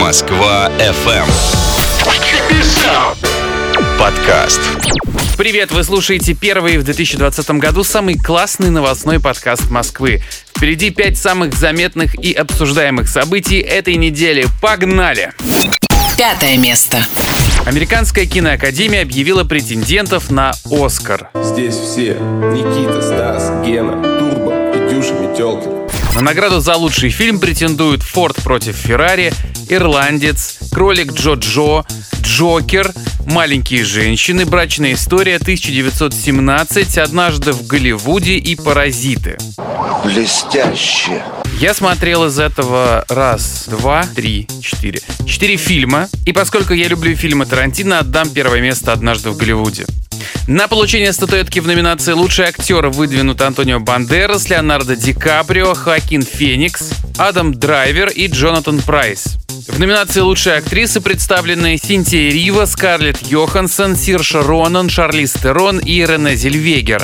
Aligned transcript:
Москва 0.00 0.70
FM. 0.78 1.26
Подкаст. 3.98 4.60
Привет, 5.36 5.70
вы 5.70 5.84
слушаете 5.84 6.34
первый 6.34 6.78
в 6.78 6.84
2020 6.84 7.50
году 7.52 7.84
самый 7.84 8.18
классный 8.18 8.70
новостной 8.70 9.20
подкаст 9.20 9.70
Москвы. 9.70 10.22
Впереди 10.54 10.90
пять 10.90 11.16
самых 11.16 11.54
заметных 11.54 12.14
и 12.16 12.32
обсуждаемых 12.32 13.08
событий 13.08 13.60
этой 13.60 13.96
недели. 13.96 14.46
Погнали! 14.60 15.32
Пятое 16.16 16.56
место. 16.56 16.98
Американская 17.64 18.26
киноакадемия 18.26 19.02
объявила 19.02 19.44
претендентов 19.44 20.30
на 20.30 20.52
Оскар. 20.70 21.30
Здесь 21.34 21.76
все. 21.76 22.14
Никита, 22.14 23.00
Стас, 23.00 23.64
Гена, 23.64 24.02
Турбо, 24.02 24.72
Петюша, 24.72 25.14
Метелкин. 25.14 25.77
На 26.14 26.20
награду 26.22 26.60
за 26.60 26.74
лучший 26.76 27.10
фильм 27.10 27.38
претендуют 27.38 28.02
«Форд 28.02 28.36
против 28.42 28.76
Феррари», 28.76 29.32
«Ирландец», 29.68 30.58
«Кролик 30.72 31.12
Джо-Джо», 31.12 31.84
«Джокер», 32.22 32.92
«Маленькие 33.26 33.84
женщины», 33.84 34.44
«Брачная 34.44 34.94
история», 34.94 35.36
«1917», 35.36 36.98
«Однажды 36.98 37.52
в 37.52 37.66
Голливуде» 37.66 38.36
и 38.36 38.56
«Паразиты». 38.56 39.38
Блестяще. 40.04 41.22
Я 41.60 41.74
смотрел 41.74 42.26
из 42.26 42.38
этого 42.38 43.04
раз, 43.08 43.64
два, 43.68 44.04
три, 44.14 44.46
четыре. 44.62 45.00
Четыре 45.26 45.56
фильма. 45.56 46.08
И 46.24 46.32
поскольку 46.32 46.72
я 46.72 46.88
люблю 46.88 47.16
фильмы 47.16 47.46
Тарантино, 47.46 47.98
отдам 47.98 48.30
первое 48.30 48.60
место 48.60 48.92
«Однажды 48.92 49.30
в 49.30 49.36
Голливуде». 49.36 49.86
На 50.46 50.68
получение 50.68 51.12
статуэтки 51.12 51.60
в 51.60 51.66
номинации 51.66 52.12
«Лучший 52.12 52.46
актер» 52.46 52.88
выдвинут 52.88 53.42
Антонио 53.42 53.80
Бандерас, 53.80 54.48
Леонардо 54.48 54.96
Ди 54.96 55.12
Каприо, 55.12 55.74
Хоакин 55.74 56.22
Феникс, 56.22 56.92
Адам 57.18 57.54
Драйвер 57.54 58.08
и 58.08 58.28
Джонатан 58.28 58.80
Прайс. 58.80 59.36
В 59.68 59.78
номинации 59.78 60.20
«Лучшая 60.20 60.58
актриса» 60.58 61.00
представлены 61.00 61.76
Синтия 61.76 62.30
Рива, 62.30 62.64
Скарлетт 62.64 63.22
Йоханссон, 63.26 63.96
Сирша 63.96 64.42
Ронан, 64.42 64.88
Шарлиз 64.88 65.34
Терон 65.34 65.78
и 65.78 66.04
Рене 66.04 66.36
Зельвегер. 66.36 67.02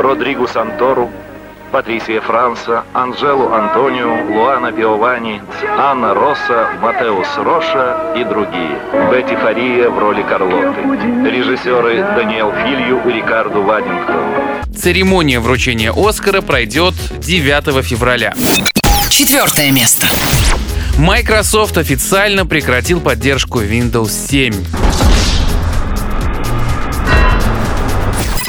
Родригу 0.00 0.48
Сантору, 0.48 1.10
Патрисия 1.70 2.20
Франса, 2.20 2.84
Анжелу 2.94 3.52
Антонио, 3.52 4.32
Луана 4.32 4.72
Пиовани, 4.72 5.42
Анна 5.76 6.14
Росса, 6.14 6.70
Матеус 6.80 7.28
Роша 7.36 8.14
и 8.16 8.24
другие. 8.24 8.78
Бетти 9.10 9.36
Фария 9.36 9.90
в 9.90 9.98
роли 9.98 10.22
Карлоты. 10.22 10.80
Режиссеры 11.30 12.02
Даниэл 12.16 12.52
Филью 12.52 13.02
и 13.06 13.12
Рикарду 13.12 13.62
Вадингтон. 13.62 14.22
Церемония 14.74 15.40
вручения 15.40 15.92
Оскара 15.94 16.40
пройдет 16.40 16.94
9 17.18 17.84
февраля. 17.84 18.34
Четвертое 19.10 19.70
место. 19.70 20.06
Microsoft 20.98 21.78
официально 21.78 22.46
прекратил 22.46 23.00
поддержку 23.00 23.60
Windows 23.60 24.10
7. 24.10 24.54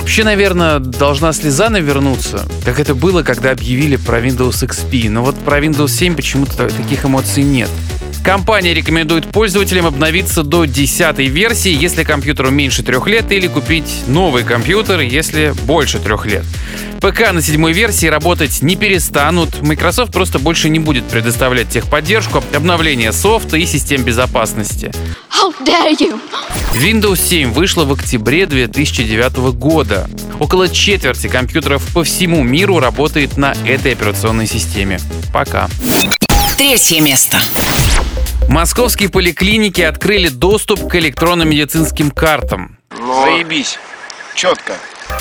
Вообще, 0.10 0.24
наверное, 0.24 0.80
должна 0.80 1.32
слеза 1.34 1.70
навернуться, 1.70 2.44
как 2.66 2.80
это 2.80 2.96
было, 2.96 3.22
когда 3.22 3.52
объявили 3.52 3.96
про 3.96 4.20
Windows 4.20 4.68
XP. 4.68 5.08
Но 5.08 5.24
вот 5.24 5.36
про 5.36 5.60
Windows 5.60 5.90
7 5.90 6.16
почему-то 6.16 6.68
таких 6.68 7.06
эмоций 7.06 7.44
нет. 7.44 7.70
Компания 8.24 8.74
рекомендует 8.74 9.32
пользователям 9.32 9.86
обновиться 9.86 10.44
до 10.44 10.66
10 10.66 11.18
версии, 11.20 11.72
если 11.72 12.04
компьютеру 12.04 12.52
меньше 12.52 12.84
трех 12.84 13.08
лет, 13.08 13.32
или 13.32 13.48
купить 13.48 14.04
новый 14.08 14.44
компьютер, 14.44 15.00
если 15.00 15.54
больше 15.64 16.00
трех 16.00 16.26
лет. 16.26 16.44
ПК 17.02 17.32
на 17.32 17.42
седьмой 17.42 17.72
версии 17.72 18.08
работать 18.08 18.62
не 18.62 18.76
перестанут. 18.76 19.62
Microsoft 19.62 20.12
просто 20.12 20.38
больше 20.38 20.70
не 20.70 20.80
будет 20.80 21.06
предоставлять 21.06 21.70
техподдержку, 21.70 22.44
обновление 22.54 23.14
софта 23.14 23.58
и 23.58 23.66
систем 23.66 24.04
безопасности. 24.04 24.92
How 25.32 25.54
dare 25.66 25.98
you! 25.98 26.20
Windows 26.74 27.20
7 27.26 27.54
вышла 27.54 27.86
в 27.86 27.94
октябре 27.94 28.46
2009 28.46 29.54
года. 29.54 30.10
Около 30.40 30.68
четверти 30.68 31.28
компьютеров 31.28 31.84
по 31.94 32.04
всему 32.04 32.44
миру 32.44 32.80
работает 32.80 33.38
на 33.38 33.54
этой 33.66 33.94
операционной 33.94 34.48
системе. 34.48 35.00
Пока. 35.34 35.70
Третье 36.58 37.00
место. 37.00 37.40
Московские 38.50 39.10
поликлиники 39.10 39.80
открыли 39.82 40.28
доступ 40.28 40.90
к 40.90 40.96
электронным 40.96 41.52
медицинским 41.52 42.10
картам. 42.10 42.80
Заебись. 42.90 43.78
Четко. 44.34 44.74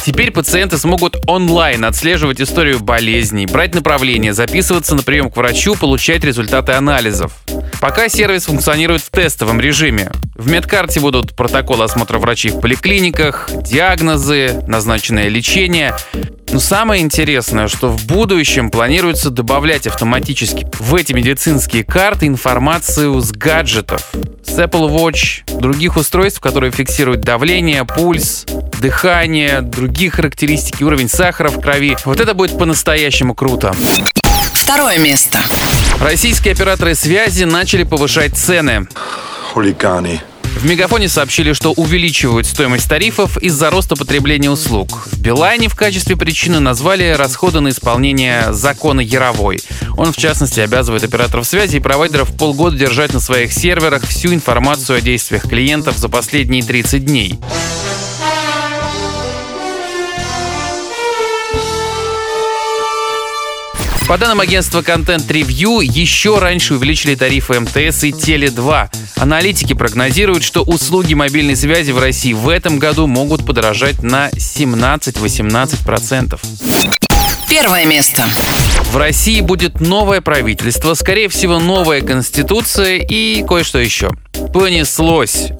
Теперь 0.03 0.31
пациенты 0.31 0.78
смогут 0.78 1.19
онлайн 1.27 1.84
отслеживать 1.84 2.41
историю 2.41 2.81
болезней, 2.81 3.44
брать 3.44 3.75
направления, 3.75 4.33
записываться 4.33 4.94
на 4.94 5.03
прием 5.03 5.31
к 5.31 5.37
врачу, 5.37 5.75
получать 5.75 6.25
результаты 6.25 6.72
анализов. 6.72 7.33
Пока 7.81 8.09
сервис 8.09 8.47
функционирует 8.47 9.03
в 9.03 9.11
тестовом 9.11 9.61
режиме. 9.61 10.11
В 10.34 10.50
медкарте 10.50 10.99
будут 10.99 11.37
протоколы 11.37 11.84
осмотра 11.84 12.19
врачей 12.19 12.50
в 12.50 12.61
поликлиниках, 12.61 13.49
диагнозы, 13.62 14.65
назначенное 14.66 15.28
лечение. 15.28 15.94
Но 16.50 16.59
самое 16.59 17.03
интересное, 17.03 17.69
что 17.69 17.89
в 17.89 18.06
будущем 18.06 18.71
планируется 18.71 19.31
добавлять 19.31 19.87
автоматически 19.87 20.66
в 20.78 20.94
эти 20.94 21.12
медицинские 21.12 21.84
карты 21.84 22.27
информацию 22.27 23.21
с 23.21 23.31
гаджетов, 23.31 24.10
с 24.43 24.59
Apple 24.59 24.89
Watch, 24.91 25.60
других 25.60 25.97
устройств, 25.97 26.41
которые 26.41 26.72
фиксируют 26.72 27.21
давление, 27.21 27.84
пульс, 27.84 28.45
дыхание, 28.81 29.60
другие 29.60 30.10
характеристики, 30.10 30.83
уровень 30.83 31.09
сахара 31.09 31.49
в 31.49 31.60
крови. 31.60 31.97
Вот 32.05 32.19
это 32.19 32.34
будет 32.34 32.59
по-настоящему 32.59 33.34
круто. 33.34 33.72
Второе 34.69 34.99
место. 34.99 35.39
Российские 35.99 36.53
операторы 36.53 36.95
связи 36.95 37.45
начали 37.45 37.84
повышать 37.84 38.37
цены. 38.37 38.87
Хулиганы. 39.51 40.21
В 40.43 40.67
Мегафоне 40.67 41.09
сообщили, 41.09 41.55
что 41.55 41.73
увеличивают 41.73 42.47
стоимость 42.47 42.87
тарифов 42.87 43.39
из-за 43.39 43.71
роста 43.71 43.97
потребления 43.97 44.51
услуг. 44.51 45.07
В 45.11 45.21
Билайне 45.21 45.69
в 45.69 45.75
качестве 45.75 46.19
причины 46.19 46.61
назвали 46.61 47.12
расходы 47.12 47.61
на 47.61 47.71
исполнение 47.71 48.53
закона 48.53 49.01
Яровой. 49.01 49.59
Он, 49.97 50.12
в 50.12 50.19
частности, 50.19 50.61
обязывает 50.61 51.03
операторов 51.03 51.47
связи 51.47 51.78
и 51.78 51.81
провайдеров 51.81 52.37
полгода 52.37 52.77
держать 52.77 53.15
на 53.15 53.21
своих 53.21 53.55
серверах 53.55 54.03
всю 54.03 54.34
информацию 54.34 54.99
о 54.99 55.01
действиях 55.01 55.49
клиентов 55.49 55.97
за 55.97 56.11
последние 56.11 56.62
30 56.62 57.07
дней. 57.07 57.39
По 64.09 64.17
данным 64.17 64.41
агентства 64.41 64.81
Content 64.81 65.29
Review, 65.29 65.85
еще 65.85 66.39
раньше 66.39 66.77
увеличили 66.77 67.15
тарифы 67.15 67.61
МТС 67.61 68.05
и 68.05 68.11
Теле2. 68.11 68.89
Аналитики 69.17 69.75
прогнозируют, 69.75 70.43
что 70.43 70.63
услуги 70.63 71.13
мобильной 71.13 71.57
связи 71.57 71.93
в 71.93 71.99
России 71.99 72.33
в 72.33 72.49
этом 72.49 72.79
году 72.79 73.07
могут 73.07 73.45
подорожать 73.45 74.03
на 74.03 74.31
17-18%. 74.31 76.41
Первое 77.51 77.85
место. 77.85 78.25
В 78.93 78.97
России 78.97 79.43
будет 79.43 79.83
новое 79.83 80.23
правительство, 80.23 80.95
скорее 80.95 81.29
всего, 81.29 81.59
новая 81.59 82.01
конституция 82.01 82.97
и 82.97 83.45
кое-что 83.47 83.79
еще. 83.79 84.13
Понеслось. 84.55 85.51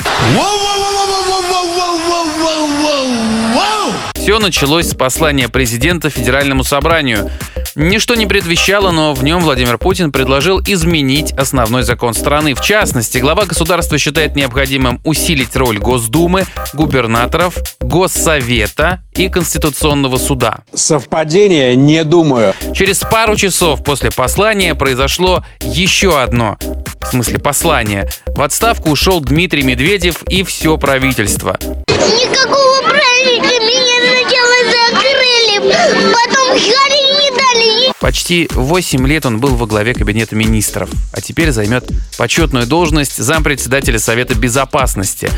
Все 4.29 4.39
началось 4.39 4.91
с 4.91 4.95
послания 4.95 5.49
президента 5.49 6.11
Федеральному 6.11 6.63
собранию. 6.63 7.31
Ничто 7.81 8.17
не 8.17 8.27
предвещало, 8.27 8.91
но 8.91 9.15
в 9.15 9.23
нем 9.23 9.41
Владимир 9.41 9.79
Путин 9.79 10.11
предложил 10.11 10.61
изменить 10.67 11.31
основной 11.35 11.85
закон 11.85 12.13
страны. 12.13 12.55
В 12.55 12.61
частности, 12.61 13.19
глава 13.19 13.47
государства 13.47 13.99
считает 13.99 14.35
необходимым 14.35 15.01
усилить 15.05 15.55
роль 15.55 15.79
Госдумы, 15.79 16.45
губернаторов, 16.75 17.55
Госсовета 17.79 19.05
и 19.15 19.29
Конституционного 19.29 20.17
суда. 20.17 20.63
Совпадение 20.75 21.77
не 21.77 22.03
думаю. 22.03 22.53
Через 22.75 22.99
пару 22.99 23.37
часов 23.37 23.85
после 23.85 24.11
послания 24.11 24.75
произошло 24.75 25.45
еще 25.61 26.21
одно. 26.21 26.59
В 27.01 27.07
смысле 27.07 27.39
послание. 27.39 28.09
В 28.27 28.43
отставку 28.43 28.91
ушел 28.91 29.21
Дмитрий 29.21 29.63
Медведев 29.63 30.25
и 30.25 30.43
все 30.43 30.77
правительство. 30.79 31.57
Никакого 31.61 32.81
правильника 32.89 33.63
меня 33.63 33.99
сначала 34.03 34.57
закрыли, 34.67 36.13
потом 36.13 36.49
Харри 36.59 37.23
не 37.23 37.28
дали. 37.28 37.28
Почти 38.01 38.49
8 38.53 39.07
лет 39.09 39.27
он 39.27 39.41
был 39.41 39.57
во 39.57 39.67
главе 39.67 39.93
Кабинета 39.93 40.37
министров, 40.37 40.89
а 41.13 41.21
теперь 41.21 41.51
займет 41.51 41.91
почетную 42.17 42.67
должность 42.67 43.17
зампредседателя 43.17 43.99
Совета 43.99 44.35
Безопасности. 44.35 45.31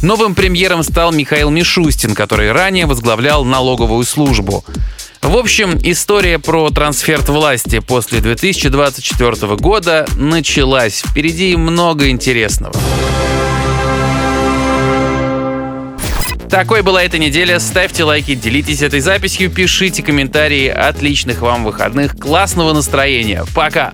Новым 0.00 0.34
премьером 0.34 0.82
стал 0.82 1.12
Михаил 1.12 1.50
Мишустин, 1.50 2.14
который 2.14 2.52
ранее 2.52 2.86
возглавлял 2.86 3.44
налоговую 3.44 4.04
службу. 4.04 4.64
В 5.22 5.36
общем, 5.36 5.78
история 5.82 6.38
про 6.38 6.68
трансфер 6.68 7.22
власти 7.22 7.78
после 7.78 8.20
2024 8.20 9.56
года 9.56 10.06
началась. 10.16 11.02
Впереди 11.06 11.56
много 11.56 12.10
интересного. 12.10 12.74
Такой 16.54 16.82
была 16.82 17.02
эта 17.02 17.18
неделя. 17.18 17.58
Ставьте 17.58 18.04
лайки, 18.04 18.36
делитесь 18.36 18.80
этой 18.80 19.00
записью, 19.00 19.50
пишите 19.50 20.04
комментарии. 20.04 20.68
Отличных 20.68 21.40
вам 21.40 21.64
выходных, 21.64 22.16
классного 22.16 22.72
настроения. 22.72 23.44
Пока! 23.56 23.92